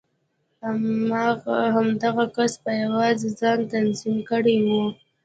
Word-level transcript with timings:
همدغه 1.75 2.25
کس 2.35 2.53
په 2.63 2.71
يوازې 2.83 3.27
ځان 3.39 3.59
تنظيم 3.71 4.17
کړی 4.29 4.57
و. 4.65 4.67